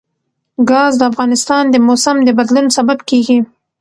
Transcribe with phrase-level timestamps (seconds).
[0.69, 3.37] ګاز د افغانستان د موسم د بدلون سبب کېږي.